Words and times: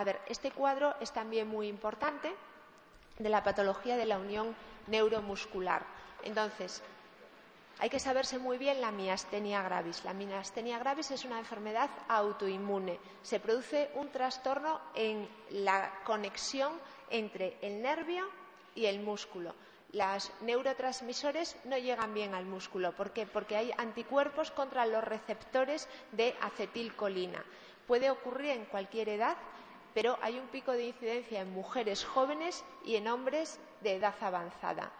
A 0.00 0.04
ver, 0.04 0.18
este 0.28 0.50
cuadro 0.50 0.94
es 0.98 1.12
también 1.12 1.46
muy 1.46 1.68
importante 1.68 2.34
de 3.18 3.28
la 3.28 3.44
patología 3.44 3.98
de 3.98 4.06
la 4.06 4.16
unión 4.16 4.56
neuromuscular. 4.86 5.84
Entonces, 6.22 6.82
hay 7.78 7.90
que 7.90 8.00
saberse 8.00 8.38
muy 8.38 8.56
bien 8.56 8.80
la 8.80 8.92
miastenia 8.92 9.62
gravis. 9.62 10.02
La 10.02 10.14
miastenia 10.14 10.78
gravis 10.78 11.10
es 11.10 11.26
una 11.26 11.38
enfermedad 11.38 11.90
autoinmune. 12.08 12.98
Se 13.22 13.40
produce 13.40 13.90
un 13.94 14.08
trastorno 14.08 14.80
en 14.94 15.28
la 15.50 15.92
conexión 16.06 16.72
entre 17.10 17.58
el 17.60 17.82
nervio 17.82 18.26
y 18.74 18.86
el 18.86 19.00
músculo. 19.00 19.54
Los 19.92 20.32
neurotransmisores 20.40 21.58
no 21.64 21.76
llegan 21.76 22.14
bien 22.14 22.34
al 22.34 22.46
músculo. 22.46 22.92
¿Por 22.92 23.10
qué? 23.10 23.26
Porque 23.26 23.54
hay 23.54 23.70
anticuerpos 23.76 24.50
contra 24.50 24.86
los 24.86 25.04
receptores 25.04 25.86
de 26.12 26.34
acetilcolina. 26.40 27.44
Puede 27.86 28.08
ocurrir 28.08 28.52
en 28.52 28.64
cualquier 28.64 29.10
edad, 29.10 29.36
pero 29.94 30.18
hay 30.22 30.38
un 30.38 30.46
pico 30.48 30.72
de 30.72 30.86
incidencia 30.86 31.40
en 31.40 31.52
mujeres 31.52 32.04
jóvenes 32.04 32.64
y 32.84 32.96
en 32.96 33.08
hombres 33.08 33.58
de 33.82 33.96
edad 33.96 34.14
avanzada. 34.20 34.92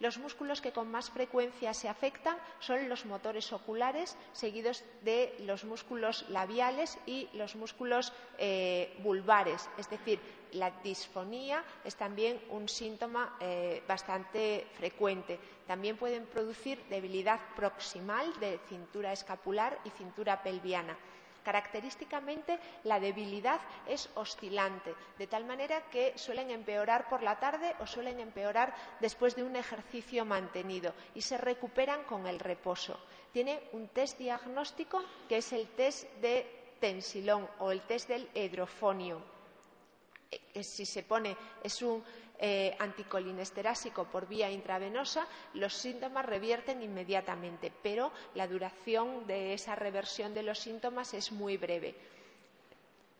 Los 0.00 0.18
músculos 0.18 0.60
que 0.60 0.70
con 0.70 0.88
más 0.90 1.10
frecuencia 1.10 1.74
se 1.74 1.88
afectan 1.88 2.36
son 2.60 2.88
los 2.88 3.04
motores 3.04 3.52
oculares, 3.52 4.16
seguidos 4.32 4.84
de 5.02 5.34
los 5.40 5.64
músculos 5.64 6.24
labiales 6.28 6.98
y 7.04 7.28
los 7.32 7.56
músculos 7.56 8.12
eh, 8.38 8.96
vulvares. 9.02 9.68
Es 9.76 9.90
decir, 9.90 10.20
la 10.52 10.70
disfonía 10.84 11.64
es 11.84 11.96
también 11.96 12.40
un 12.50 12.68
síntoma 12.68 13.36
eh, 13.40 13.82
bastante 13.88 14.68
frecuente. 14.74 15.38
También 15.66 15.96
pueden 15.96 16.26
producir 16.26 16.80
debilidad 16.88 17.40
proximal 17.56 18.38
de 18.38 18.60
cintura 18.68 19.12
escapular 19.12 19.80
y 19.84 19.90
cintura 19.90 20.42
pelviana. 20.44 20.96
Característicamente, 21.44 22.58
la 22.84 23.00
debilidad 23.00 23.60
es 23.86 24.10
oscilante, 24.14 24.94
de 25.18 25.26
tal 25.26 25.44
manera 25.44 25.82
que 25.90 26.16
suelen 26.16 26.50
empeorar 26.50 27.08
por 27.08 27.22
la 27.22 27.38
tarde 27.38 27.74
o 27.80 27.86
suelen 27.86 28.20
empeorar 28.20 28.74
después 29.00 29.34
de 29.34 29.44
un 29.44 29.56
ejercicio 29.56 30.24
mantenido 30.24 30.92
y 31.14 31.22
se 31.22 31.38
recuperan 31.38 32.04
con 32.04 32.26
el 32.26 32.38
reposo. 32.38 32.98
Tiene 33.32 33.62
un 33.72 33.88
test 33.88 34.18
diagnóstico 34.18 35.02
que 35.28 35.38
es 35.38 35.52
el 35.52 35.68
test 35.68 36.10
de 36.20 36.74
tensilón 36.80 37.48
o 37.58 37.70
el 37.70 37.82
test 37.82 38.08
del 38.08 38.28
hidrofonio. 38.34 39.20
Eh, 40.30 40.62
si 40.62 40.84
se 40.84 41.02
pone, 41.02 41.36
es 41.62 41.80
un 41.82 42.04
eh, 42.38 42.76
anticolinesterásico 42.78 44.04
por 44.04 44.28
vía 44.28 44.50
intravenosa, 44.50 45.26
los 45.54 45.74
síntomas 45.74 46.24
revierten 46.24 46.82
inmediatamente, 46.82 47.72
pero 47.82 48.12
la 48.34 48.46
duración 48.46 49.26
de 49.26 49.54
esa 49.54 49.74
reversión 49.74 50.34
de 50.34 50.44
los 50.44 50.60
síntomas 50.60 51.14
es 51.14 51.32
muy 51.32 51.56
breve. 51.56 51.96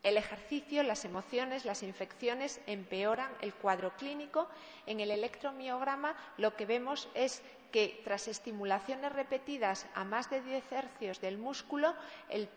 El 0.04 0.16
ejercicio, 0.16 0.84
las 0.84 1.04
emociones, 1.04 1.64
las 1.64 1.82
infecciones 1.82 2.60
empeoran 2.66 3.30
el 3.40 3.52
cuadro 3.52 3.96
clínico. 3.96 4.48
En 4.86 5.00
el 5.00 5.10
electromiograma 5.10 6.16
lo 6.36 6.54
que 6.54 6.66
vemos 6.66 7.08
es 7.14 7.42
que 7.72 8.00
tras 8.04 8.28
estimulaciones 8.28 9.12
repetidas 9.12 9.86
a 9.94 10.04
más 10.04 10.30
de 10.30 10.40
10 10.40 10.72
hercios 10.72 11.20
del 11.20 11.38
músculo 11.38 11.94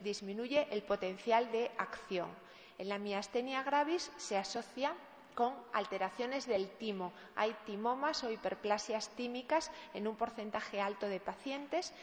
disminuye 0.02 0.68
el 0.70 0.84
potencial 0.84 1.52
de 1.52 1.72
acción. 1.78 2.30
En 2.78 2.90
la 2.90 3.00
miastenia 3.00 3.64
gravis 3.64 4.12
se 4.18 4.38
asocia 4.38 4.94
con 5.36 5.54
alteraciones 5.74 6.46
del 6.46 6.70
timo. 6.78 7.14
Hay 7.36 7.56
timomas 7.66 8.24
o 8.24 8.32
hiperplasias 8.32 9.10
tímicas 9.10 9.72
en 9.94 10.08
un 10.08 10.16
porcentaje 10.16 10.82
alto 10.82 11.08
de 11.08 11.20
pacientes 11.20 11.94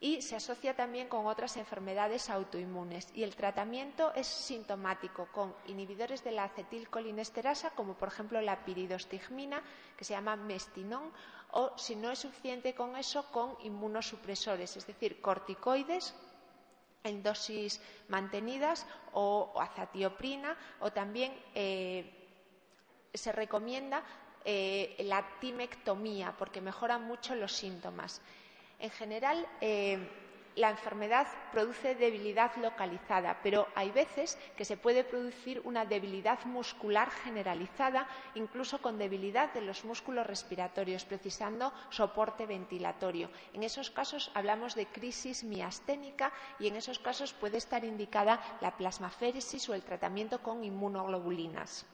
y 0.00 0.20
se 0.20 0.36
asocia 0.36 0.76
también 0.76 1.08
con 1.08 1.26
otras 1.26 1.56
enfermedades 1.56 2.28
autoinmunes. 2.28 3.08
Y 3.14 3.22
el 3.22 3.34
tratamiento 3.34 4.12
es 4.14 4.26
sintomático 4.26 5.28
con 5.32 5.54
inhibidores 5.66 6.22
de 6.22 6.32
la 6.32 6.44
acetilcolinesterasa, 6.44 7.70
como 7.70 7.94
por 7.94 8.08
ejemplo 8.08 8.40
la 8.42 8.64
piridostigmina, 8.64 9.62
que 9.96 10.04
se 10.04 10.12
llama 10.12 10.36
mestinón, 10.36 11.10
o 11.52 11.72
si 11.78 11.96
no 11.96 12.10
es 12.10 12.18
suficiente 12.18 12.74
con 12.74 12.96
eso, 12.96 13.30
con 13.30 13.56
inmunosupresores, 13.62 14.76
es 14.76 14.86
decir, 14.86 15.22
corticoides 15.22 16.14
en 17.04 17.22
dosis 17.22 17.80
mantenidas 18.08 18.86
o, 19.12 19.52
azatioprina 19.60 20.56
o 20.80 20.90
también 20.90 21.32
eh, 21.54 22.23
se 23.14 23.32
recomienda 23.32 24.02
eh, 24.44 24.96
la 25.00 25.24
timectomía 25.40 26.34
porque 26.36 26.60
mejora 26.60 26.98
mucho 26.98 27.34
los 27.34 27.52
síntomas. 27.52 28.20
En 28.78 28.90
general, 28.90 29.46
eh, 29.60 29.98
la 30.56 30.70
enfermedad 30.70 31.26
produce 31.50 31.94
debilidad 31.94 32.54
localizada, 32.56 33.40
pero 33.42 33.66
hay 33.74 33.90
veces 33.90 34.38
que 34.56 34.64
se 34.64 34.76
puede 34.76 35.02
producir 35.02 35.60
una 35.64 35.84
debilidad 35.84 36.44
muscular 36.44 37.10
generalizada, 37.10 38.06
incluso 38.34 38.80
con 38.80 38.98
debilidad 38.98 39.52
de 39.52 39.62
los 39.62 39.84
músculos 39.84 40.26
respiratorios, 40.26 41.04
precisando 41.04 41.72
soporte 41.90 42.46
ventilatorio. 42.46 43.30
En 43.52 43.62
esos 43.62 43.90
casos 43.90 44.30
hablamos 44.34 44.74
de 44.74 44.86
crisis 44.86 45.42
miasténica 45.42 46.32
y 46.58 46.68
en 46.68 46.76
esos 46.76 46.98
casos 46.98 47.32
puede 47.32 47.58
estar 47.58 47.84
indicada 47.84 48.40
la 48.60 48.76
plasmaféresis 48.76 49.68
o 49.68 49.74
el 49.74 49.82
tratamiento 49.82 50.40
con 50.42 50.62
inmunoglobulinas. 50.62 51.86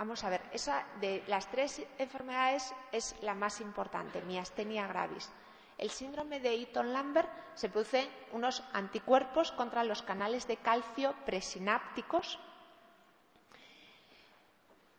Vamos 0.00 0.24
a 0.24 0.30
ver, 0.30 0.40
esa 0.54 0.86
de 0.98 1.22
las 1.26 1.50
tres 1.50 1.82
enfermedades 1.98 2.72
es 2.90 3.14
la 3.20 3.34
más 3.34 3.60
importante, 3.60 4.22
miastenia 4.22 4.86
gravis. 4.86 5.28
El 5.76 5.90
síndrome 5.90 6.40
de 6.40 6.54
Eaton-Lambert 6.54 7.28
se 7.54 7.68
producen 7.68 8.08
unos 8.32 8.62
anticuerpos 8.72 9.52
contra 9.52 9.84
los 9.84 10.00
canales 10.00 10.48
de 10.48 10.56
calcio 10.56 11.14
presinápticos. 11.26 12.38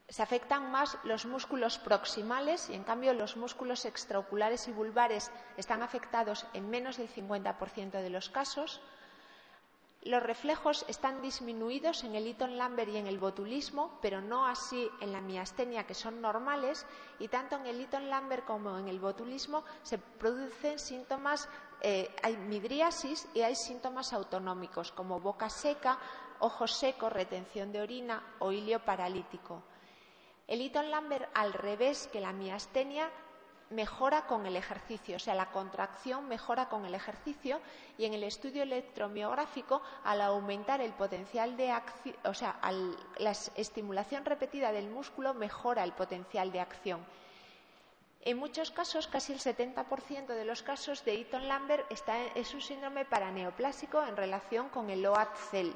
Se 0.08 0.22
afectan 0.22 0.70
más 0.70 1.00
los 1.04 1.26
músculos 1.26 1.80
proximales 1.80 2.70
y, 2.70 2.76
en 2.76 2.84
cambio, 2.84 3.16
los 3.16 3.38
músculos 3.38 3.86
extraoculares 3.86 4.68
y 4.68 4.72
vulvares 4.72 5.32
están 5.58 5.82
afectados 5.82 6.46
en 6.54 6.70
menos 6.70 6.98
del 6.98 7.10
50% 7.10 7.90
de 7.90 8.10
los 8.12 8.30
casos. 8.30 8.84
Los 10.04 10.24
reflejos 10.24 10.84
están 10.88 11.22
disminuidos 11.22 12.04
en 12.04 12.16
el 12.16 12.26
Eaton-Lambert 12.26 12.90
y 12.90 12.98
en 12.98 13.06
el 13.06 13.20
botulismo, 13.20 14.00
pero 14.02 14.20
no 14.20 14.48
así 14.48 14.90
en 15.00 15.12
la 15.12 15.22
miastenia, 15.22 15.86
que 15.86 15.94
son 15.94 16.22
normales, 16.22 16.88
y 17.20 17.28
tanto 17.28 17.56
en 17.58 17.68
el 17.68 17.80
Eaton-Lambert 17.82 18.44
como 18.46 18.80
en 18.80 18.88
el 18.88 19.00
botulismo 19.00 19.64
se 19.84 20.00
producen 20.00 20.80
síntomas, 20.80 21.48
eh, 21.82 22.10
hay 22.24 22.36
midriasis 22.36 23.28
y 23.36 23.42
hay 23.42 23.56
síntomas 23.56 24.12
autonómicos, 24.12 24.92
como 24.92 25.20
boca 25.20 25.52
seca, 25.52 26.00
ojos 26.40 26.74
secos, 26.74 27.14
retención 27.14 27.72
de 27.72 27.82
orina 27.82 28.24
o 28.40 28.52
hilio 28.52 28.84
paralítico. 28.84 29.62
El 30.48 30.62
Eaton-Lambert, 30.62 31.30
al 31.36 31.54
revés 31.54 32.10
que 32.12 32.20
la 32.20 32.34
miastenia, 32.34 33.08
mejora 33.72 34.26
con 34.28 34.46
el 34.46 34.56
ejercicio, 34.56 35.16
o 35.16 35.20
sea, 35.20 35.34
la 35.36 35.52
contracción 35.52 36.28
mejora 36.28 36.70
con 36.70 36.86
el 36.86 36.94
ejercicio 36.94 37.60
y 37.98 38.06
en 38.06 38.14
el 38.14 38.24
estudio 38.24 38.64
electromiográfico, 38.64 39.82
al 40.04 40.22
aumentar 40.22 40.82
el 40.82 40.94
potencial 40.94 41.58
de 41.58 41.72
acción, 41.72 42.16
o 42.26 42.34
sea, 42.34 42.60
la 43.18 43.32
estimulación 43.32 44.26
repetida 44.26 44.72
del 44.72 44.90
músculo 44.90 45.34
mejora 45.34 45.84
el 45.84 45.94
potencial 45.94 46.52
de 46.52 46.60
acción. 46.60 47.06
En 48.24 48.38
muchos 48.38 48.70
casos, 48.70 49.08
casi 49.08 49.34
el 49.34 49.40
70% 49.40 50.28
de 50.28 50.46
los 50.46 50.62
casos 50.62 51.04
de 51.04 51.16
Eaton-Lambert 51.16 51.92
es 52.36 52.54
un 52.54 52.62
síndrome 52.62 53.04
paraneoplásico 53.04 54.04
en 54.04 54.16
relación 54.16 54.70
con 54.70 54.92
el 54.92 55.04
OAT-CEL, 55.04 55.74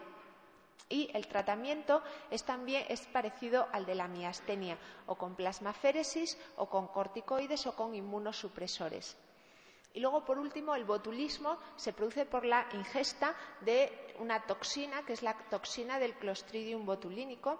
y 0.89 1.09
el 1.13 1.27
tratamiento 1.27 2.03
es 2.29 2.43
también 2.43 2.85
es 2.89 3.01
parecido 3.07 3.67
al 3.71 3.85
de 3.85 3.95
la 3.95 4.07
miastenia, 4.07 4.77
o 5.07 5.15
con 5.15 5.35
plasmaféresis, 5.35 6.37
o 6.57 6.69
con 6.69 6.87
corticoides, 6.87 7.65
o 7.67 7.75
con 7.75 7.95
inmunosupresores. 7.95 9.17
Y 9.93 10.01
luego, 10.01 10.25
por 10.25 10.37
último, 10.37 10.75
el 10.75 10.83
botulismo 10.83 11.57
se 11.77 11.93
produce 11.93 12.25
por 12.25 12.45
la 12.45 12.67
ingesta 12.73 13.33
de 13.61 14.13
una 14.19 14.45
toxina, 14.45 15.05
que 15.05 15.13
es 15.13 15.23
la 15.23 15.33
toxina 15.49 15.97
del 15.99 16.15
Clostridium 16.15 16.85
botulínico, 16.85 17.59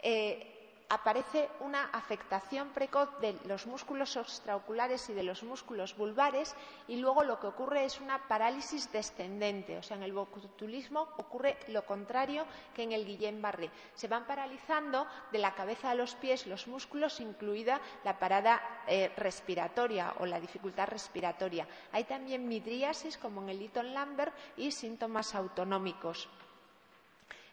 eh, 0.00 0.57
aparece 0.90 1.50
una 1.60 1.84
afectación 1.92 2.68
precoz 2.70 3.10
de 3.20 3.36
los 3.44 3.66
músculos 3.66 4.16
extraoculares 4.16 5.10
y 5.10 5.12
de 5.12 5.22
los 5.22 5.42
músculos 5.42 5.94
vulvares 5.96 6.54
y 6.86 6.96
luego 6.96 7.24
lo 7.24 7.38
que 7.38 7.46
ocurre 7.46 7.84
es 7.84 8.00
una 8.00 8.26
parálisis 8.26 8.90
descendente. 8.90 9.76
O 9.76 9.82
sea, 9.82 9.98
en 9.98 10.02
el 10.02 10.12
botulismo 10.12 11.08
ocurre 11.18 11.58
lo 11.68 11.84
contrario 11.84 12.46
que 12.74 12.84
en 12.84 12.92
el 12.92 13.06
Guillain-Barré. 13.06 13.70
Se 13.94 14.08
van 14.08 14.26
paralizando 14.26 15.06
de 15.30 15.38
la 15.38 15.54
cabeza 15.54 15.90
a 15.90 15.94
los 15.94 16.14
pies 16.14 16.46
los 16.46 16.66
músculos, 16.66 17.20
incluida 17.20 17.80
la 18.04 18.18
parada 18.18 18.60
eh, 18.86 19.12
respiratoria 19.16 20.14
o 20.20 20.26
la 20.26 20.40
dificultad 20.40 20.88
respiratoria. 20.88 21.66
Hay 21.92 22.04
también 22.04 22.48
midriasis, 22.48 23.18
como 23.18 23.42
en 23.42 23.50
el 23.50 23.62
Eaton-Lambert, 23.62 24.34
y 24.56 24.70
síntomas 24.70 25.34
autonómicos 25.34 26.28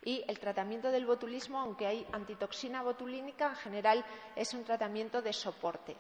y 0.05 0.23
el 0.27 0.39
tratamiento 0.39 0.91
del 0.91 1.05
botulismo, 1.05 1.59
aunque 1.59 1.87
hay 1.87 2.07
antitoxina 2.13 2.83
botulínica, 2.83 3.49
en 3.49 3.55
general 3.55 4.05
es 4.35 4.53
un 4.53 4.63
tratamiento 4.63 5.21
de 5.21 5.33
soporte. 5.33 5.97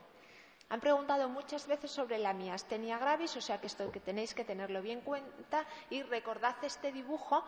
Han 0.69 0.79
preguntado 0.79 1.27
muchas 1.27 1.67
veces 1.67 1.91
sobre 1.91 2.17
la 2.19 2.33
miastenia 2.33 2.97
gravis, 2.97 3.35
o 3.35 3.41
sea 3.41 3.59
que 3.59 3.67
esto 3.67 3.91
tenéis 4.03 4.33
que 4.33 4.45
tenerlo 4.45 4.81
bien 4.81 4.99
en 4.99 5.03
cuenta 5.03 5.65
y 5.89 6.03
recordad 6.03 6.55
este 6.63 6.91
dibujo 6.91 7.43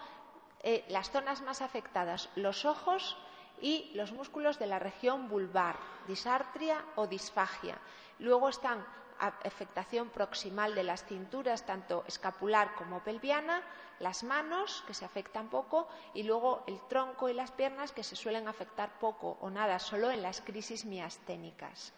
eh, 0.63 0.83
las 0.89 1.12
zonas 1.12 1.42
más 1.42 1.62
afectadas, 1.62 2.30
los 2.36 2.65
ojos 2.65 3.18
y 3.62 3.92
los 3.94 4.12
músculos 4.12 4.60
de 4.60 4.68
la 4.68 4.80
región 4.80 5.30
vulvar, 5.30 5.77
disartria 6.07 6.83
o 6.95 7.07
disfagia. 7.07 7.77
Luego 8.19 8.50
están 8.50 8.86
afectación 9.19 10.10
proximal 10.10 10.75
de 10.75 10.84
las 10.84 11.04
cinturas, 11.04 11.66
tanto 11.66 12.04
escapular 12.08 12.75
como 12.75 13.04
pelviana, 13.04 13.62
las 14.00 14.24
manos, 14.24 14.84
que 14.86 14.94
se 14.94 15.06
afectan 15.06 15.50
poco, 15.50 15.88
y 16.14 16.24
luego 16.24 16.64
el 16.68 16.80
tronco 16.88 17.30
y 17.30 17.34
las 17.34 17.52
piernas, 17.52 17.92
que 17.92 18.04
se 18.04 18.16
suelen 18.16 18.48
afectar 18.48 19.00
poco 19.00 19.38
o 19.42 19.50
nada, 19.50 19.80
solo 19.80 20.12
en 20.12 20.22
las 20.22 20.42
crisis 20.42 20.86
miasténicas. 20.86 21.94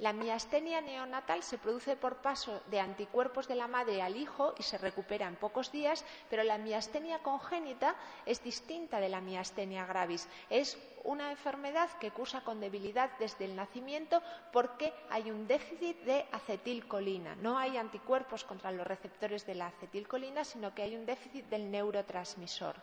La 0.00 0.14
miastenia 0.14 0.80
neonatal 0.80 1.42
se 1.42 1.58
produce 1.58 1.94
por 1.94 2.22
paso 2.22 2.62
de 2.70 2.80
anticuerpos 2.80 3.46
de 3.48 3.54
la 3.54 3.68
madre 3.68 4.00
al 4.00 4.16
hijo 4.16 4.54
y 4.58 4.62
se 4.62 4.78
recupera 4.78 5.26
en 5.28 5.36
pocos 5.36 5.70
días, 5.70 6.06
pero 6.30 6.42
la 6.42 6.56
miastenia 6.56 7.18
congénita 7.18 7.94
es 8.24 8.42
distinta 8.42 8.98
de 8.98 9.10
la 9.10 9.20
miastenia 9.20 9.84
gravis. 9.84 10.26
Es 10.48 10.78
una 11.04 11.30
enfermedad 11.30 11.90
que 11.98 12.12
cursa 12.12 12.40
con 12.40 12.60
debilidad 12.60 13.10
desde 13.18 13.44
el 13.44 13.54
nacimiento 13.54 14.22
porque 14.54 14.94
hay 15.10 15.30
un 15.30 15.46
déficit 15.46 15.98
de 16.04 16.24
acetilcolina. 16.32 17.34
No 17.34 17.58
hay 17.58 17.76
anticuerpos 17.76 18.44
contra 18.44 18.72
los 18.72 18.86
receptores 18.86 19.44
de 19.44 19.56
la 19.56 19.66
acetilcolina, 19.66 20.44
sino 20.46 20.74
que 20.74 20.80
hay 20.80 20.96
un 20.96 21.04
déficit 21.04 21.44
del 21.50 21.70
neurotransmisor. 21.70 22.74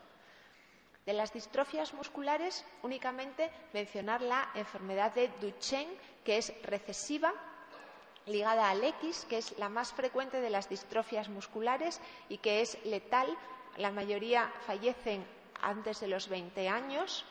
De 1.08 1.14
las 1.14 1.32
distrofias 1.32 1.94
musculares, 1.94 2.66
únicamente 2.84 3.50
mencionar 3.72 4.22
la 4.22 4.50
enfermedad 4.56 5.14
de 5.16 5.30
Duchenne, 5.40 5.96
que 6.26 6.38
es 6.38 6.54
recesiva, 6.64 7.32
ligada 8.26 8.70
al 8.70 8.84
X, 8.84 9.26
que 9.30 9.38
es 9.38 9.58
la 9.58 9.70
más 9.70 9.94
frecuente 9.94 10.42
de 10.42 10.50
las 10.50 10.68
distrofias 10.68 11.30
musculares 11.30 12.02
y 12.28 12.40
que 12.40 12.60
es 12.60 12.78
letal. 12.84 13.38
La 13.78 13.90
mayoría 13.90 14.52
fallecen 14.66 15.26
antes 15.62 16.02
de 16.02 16.10
los 16.10 16.28
20 16.28 16.68
años 16.68 17.24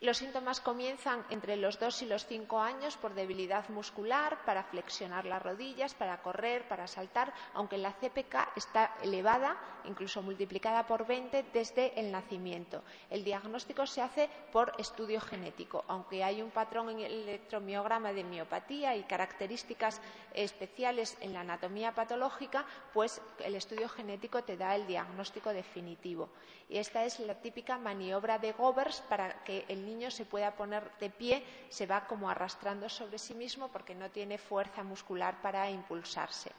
los 0.00 0.16
síntomas 0.16 0.62
comienzan 0.62 1.26
entre 1.28 1.56
los 1.56 1.78
dos 1.78 2.00
y 2.00 2.06
los 2.06 2.24
cinco 2.24 2.58
años 2.58 2.96
por 2.96 3.12
debilidad 3.12 3.68
muscular, 3.68 4.38
para 4.46 4.64
flexionar 4.64 5.26
las 5.26 5.42
rodillas, 5.42 5.92
para 5.92 6.22
correr, 6.22 6.66
para 6.68 6.86
saltar, 6.86 7.34
aunque 7.52 7.76
la 7.76 7.92
CPK 7.92 8.56
está 8.56 8.96
elevada, 9.02 9.58
incluso 9.84 10.22
multiplicada 10.22 10.86
por 10.86 11.06
20 11.06 11.44
desde 11.52 12.00
el 12.00 12.10
nacimiento. 12.10 12.82
El 13.10 13.24
diagnóstico 13.24 13.86
se 13.86 14.00
hace 14.00 14.30
por 14.50 14.72
estudio 14.78 15.20
genético, 15.20 15.84
aunque 15.86 16.24
hay 16.24 16.40
un 16.40 16.50
patrón 16.50 16.88
en 16.88 17.00
el 17.00 17.12
electromiograma 17.28 18.14
de 18.14 18.24
miopatía 18.24 18.96
y 18.96 19.02
características 19.02 20.00
especiales 20.32 21.18
en 21.20 21.34
la 21.34 21.40
anatomía 21.40 21.94
patológica, 21.94 22.64
pues 22.94 23.20
el 23.44 23.54
estudio 23.54 23.88
genético 23.90 24.42
te 24.44 24.56
da 24.56 24.74
el 24.76 24.86
diagnóstico 24.86 25.50
definitivo. 25.50 26.30
Y 26.70 26.78
esta 26.78 27.04
es 27.04 27.18
la 27.20 27.34
típica 27.34 27.78
maniobra 27.78 28.38
de 28.38 28.52
Govers 28.52 29.00
para 29.02 29.42
que 29.42 29.64
el 29.68 29.89
niño 29.90 30.10
se 30.10 30.24
pueda 30.24 30.54
poner 30.54 30.90
de 30.98 31.10
pie, 31.10 31.44
se 31.68 31.86
va 31.86 32.06
como 32.06 32.30
arrastrando 32.30 32.88
sobre 32.88 33.18
sí 33.18 33.34
mismo 33.34 33.68
porque 33.68 33.94
no 33.94 34.10
tiene 34.10 34.38
fuerza 34.38 34.82
muscular 34.82 35.42
para 35.42 35.68
impulsarse. 35.70 36.50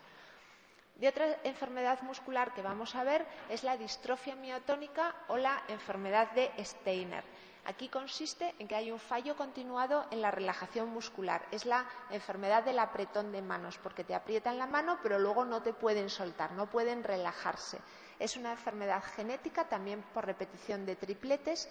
De 0.95 1.07
otra 1.07 1.38
enfermedad 1.44 2.01
muscular 2.04 2.54
que 2.54 2.62
vamos 2.62 2.94
a 2.95 3.04
ver 3.04 3.25
es 3.50 3.63
la 3.63 3.78
distrofia 3.78 4.36
miotónica 4.36 5.16
o 5.30 5.38
la 5.38 5.63
enfermedad 5.68 6.30
de 6.31 6.51
Steiner. 6.63 7.24
Aquí 7.66 7.89
consiste 7.89 8.56
en 8.57 8.68
que 8.68 8.75
hay 8.75 8.92
un 8.92 9.00
fallo 9.00 9.36
continuado 9.36 10.07
en 10.12 10.22
la 10.22 10.31
relajación 10.31 10.89
muscular. 10.89 11.45
Es 11.51 11.66
la 11.66 11.86
enfermedad 12.10 12.63
del 12.63 12.80
apretón 12.80 13.31
de 13.31 13.42
manos, 13.42 13.77
porque 13.77 14.04
te 14.04 14.16
aprietan 14.16 14.57
la 14.57 14.66
mano, 14.66 14.98
pero 15.04 15.19
luego 15.19 15.45
no 15.45 15.62
te 15.62 15.74
pueden 15.74 16.10
soltar, 16.10 16.51
no 16.54 16.68
pueden 16.68 17.04
relajarse. 17.04 17.80
Es 18.18 18.36
una 18.36 18.51
enfermedad 18.51 19.04
genética 19.16 19.69
también 19.69 20.04
por 20.13 20.25
repetición 20.25 20.86
de 20.86 20.95
tripletes 20.95 21.69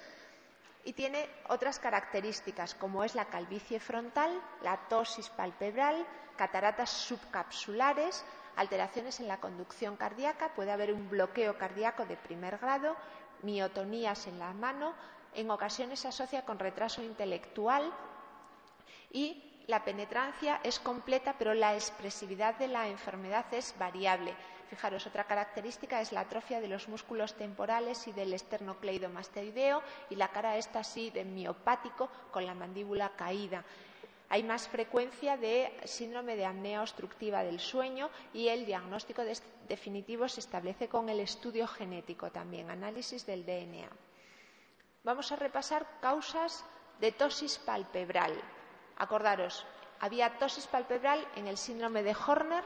y 0.84 0.92
tiene 0.92 1.28
otras 1.48 1.78
características 1.78 2.74
como 2.74 3.04
es 3.04 3.14
la 3.14 3.26
calvicie 3.26 3.80
frontal, 3.80 4.40
la 4.62 4.76
tosis 4.88 5.28
palpebral, 5.28 6.06
cataratas 6.36 6.90
subcapsulares, 6.90 8.24
alteraciones 8.56 9.20
en 9.20 9.28
la 9.28 9.40
conducción 9.40 9.96
cardíaca, 9.96 10.54
puede 10.54 10.72
haber 10.72 10.92
un 10.92 11.08
bloqueo 11.10 11.58
cardíaco 11.58 12.06
de 12.06 12.16
primer 12.16 12.58
grado, 12.58 12.96
miotonías 13.42 14.26
en 14.26 14.38
la 14.38 14.52
mano, 14.52 14.94
en 15.34 15.50
ocasiones 15.50 16.00
se 16.00 16.08
asocia 16.08 16.44
con 16.44 16.58
retraso 16.58 17.02
intelectual 17.02 17.92
y 19.12 19.49
la 19.70 19.84
penetrancia 19.84 20.60
es 20.64 20.80
completa, 20.80 21.36
pero 21.38 21.54
la 21.54 21.74
expresividad 21.74 22.56
de 22.56 22.66
la 22.66 22.88
enfermedad 22.88 23.46
es 23.52 23.74
variable. 23.78 24.34
Fijaros, 24.68 25.06
otra 25.06 25.24
característica 25.24 26.00
es 26.00 26.12
la 26.12 26.20
atrofia 26.20 26.60
de 26.60 26.68
los 26.68 26.88
músculos 26.88 27.34
temporales 27.34 28.06
y 28.08 28.12
del 28.12 28.34
esternocleidomastoideo 28.34 29.82
y 30.10 30.16
la 30.16 30.28
cara 30.28 30.56
está 30.56 30.80
así 30.80 31.10
de 31.10 31.24
miopático 31.24 32.08
con 32.32 32.44
la 32.46 32.54
mandíbula 32.54 33.10
caída. 33.16 33.64
Hay 34.28 34.42
más 34.42 34.68
frecuencia 34.68 35.36
de 35.36 35.72
síndrome 35.84 36.36
de 36.36 36.46
apnea 36.46 36.82
obstructiva 36.82 37.42
del 37.42 37.58
sueño 37.58 38.10
y 38.32 38.48
el 38.48 38.66
diagnóstico 38.66 39.22
definitivo 39.68 40.28
se 40.28 40.40
establece 40.40 40.88
con 40.88 41.08
el 41.08 41.20
estudio 41.20 41.66
genético 41.66 42.30
también, 42.30 42.70
análisis 42.70 43.26
del 43.26 43.44
DNA. 43.44 43.88
Vamos 45.02 45.32
a 45.32 45.36
repasar 45.36 45.86
causas 46.00 46.64
de 47.00 47.12
tosis 47.12 47.58
palpebral. 47.58 48.34
Acordaros, 49.00 49.64
había 49.98 50.36
tosis 50.38 50.66
palpebral 50.66 51.26
en 51.34 51.48
el 51.48 51.56
síndrome 51.56 52.02
de 52.02 52.14
Horner, 52.14 52.64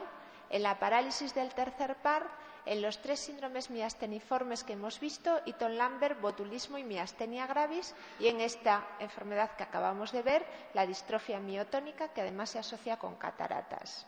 en 0.49 0.63
la 0.63 0.79
parálisis 0.79 1.33
del 1.33 1.53
tercer 1.55 1.95
par, 2.03 2.27
en 2.65 2.81
los 2.81 3.01
tres 3.01 3.21
síndromes 3.21 3.69
miasteniformes 3.69 4.65
que 4.65 4.73
hemos 4.73 4.99
visto, 4.99 5.39
Eaton 5.45 5.77
Lambert, 5.77 6.19
botulismo 6.19 6.77
y 6.77 6.83
miastenia 6.83 7.47
gravis, 7.47 7.95
y 8.19 8.27
en 8.27 8.41
esta 8.41 8.85
enfermedad 8.99 9.55
que 9.55 9.63
acabamos 9.63 10.11
de 10.11 10.23
ver, 10.23 10.45
la 10.73 10.85
distrofia 10.85 11.39
miotónica, 11.39 12.09
que 12.09 12.19
además 12.19 12.49
se 12.49 12.59
asocia 12.59 12.97
con 12.97 13.15
cataratas. 13.15 14.05